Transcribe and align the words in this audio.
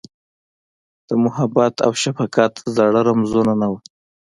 د 1.07 1.09
محبت 1.23 1.75
اوشفقت 1.89 2.53
زاړه 2.75 3.01
رمزونه، 3.09 3.53
نه 3.61 3.67
وه 3.71 3.79